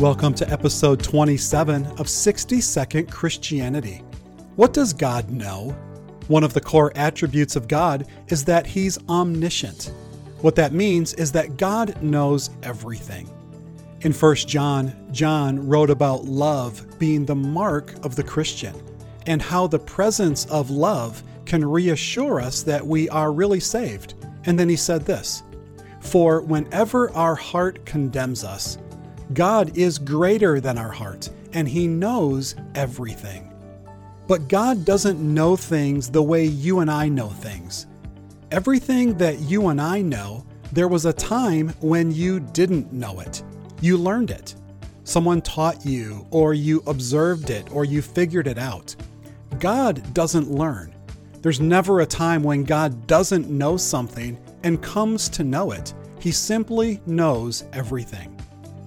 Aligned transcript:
Welcome 0.00 0.32
to 0.36 0.50
episode 0.50 1.02
27 1.02 1.84
of 1.98 2.08
60 2.08 2.62
Second 2.62 3.10
Christianity. 3.10 4.02
What 4.56 4.72
does 4.72 4.94
God 4.94 5.28
know? 5.28 5.76
One 6.26 6.42
of 6.42 6.54
the 6.54 6.60
core 6.62 6.90
attributes 6.94 7.54
of 7.54 7.68
God 7.68 8.06
is 8.28 8.42
that 8.46 8.66
He's 8.66 8.98
omniscient. 9.10 9.92
What 10.40 10.54
that 10.54 10.72
means 10.72 11.12
is 11.12 11.32
that 11.32 11.58
God 11.58 12.02
knows 12.02 12.48
everything. 12.62 13.28
In 14.00 14.14
1 14.14 14.36
John, 14.36 14.94
John 15.12 15.68
wrote 15.68 15.90
about 15.90 16.24
love 16.24 16.98
being 16.98 17.26
the 17.26 17.36
mark 17.36 18.02
of 18.02 18.16
the 18.16 18.24
Christian 18.24 18.74
and 19.26 19.42
how 19.42 19.66
the 19.66 19.78
presence 19.78 20.46
of 20.46 20.70
love 20.70 21.22
can 21.44 21.62
reassure 21.62 22.40
us 22.40 22.62
that 22.62 22.86
we 22.86 23.06
are 23.10 23.32
really 23.32 23.60
saved. 23.60 24.14
And 24.46 24.58
then 24.58 24.70
he 24.70 24.76
said 24.76 25.04
this 25.04 25.42
For 26.00 26.40
whenever 26.40 27.12
our 27.12 27.34
heart 27.34 27.84
condemns 27.84 28.44
us, 28.44 28.78
God 29.32 29.76
is 29.78 29.98
greater 29.98 30.60
than 30.60 30.76
our 30.76 30.90
heart, 30.90 31.30
and 31.52 31.68
he 31.68 31.86
knows 31.86 32.56
everything. 32.74 33.52
But 34.26 34.48
God 34.48 34.84
doesn't 34.84 35.20
know 35.20 35.54
things 35.56 36.10
the 36.10 36.22
way 36.22 36.44
you 36.44 36.80
and 36.80 36.90
I 36.90 37.08
know 37.08 37.28
things. 37.28 37.86
Everything 38.50 39.16
that 39.18 39.38
you 39.40 39.68
and 39.68 39.80
I 39.80 40.02
know, 40.02 40.44
there 40.72 40.88
was 40.88 41.04
a 41.04 41.12
time 41.12 41.68
when 41.80 42.10
you 42.10 42.40
didn't 42.40 42.92
know 42.92 43.20
it. 43.20 43.42
You 43.80 43.96
learned 43.96 44.32
it. 44.32 44.56
Someone 45.04 45.42
taught 45.42 45.86
you, 45.86 46.26
or 46.30 46.52
you 46.52 46.82
observed 46.88 47.50
it, 47.50 47.70
or 47.72 47.84
you 47.84 48.02
figured 48.02 48.48
it 48.48 48.58
out. 48.58 48.94
God 49.60 50.12
doesn't 50.12 50.50
learn. 50.50 50.94
There's 51.40 51.60
never 51.60 52.00
a 52.00 52.06
time 52.06 52.42
when 52.42 52.64
God 52.64 53.06
doesn't 53.06 53.48
know 53.48 53.76
something 53.76 54.38
and 54.64 54.82
comes 54.82 55.28
to 55.30 55.44
know 55.44 55.70
it. 55.70 55.94
He 56.18 56.32
simply 56.32 57.00
knows 57.06 57.64
everything. 57.72 58.39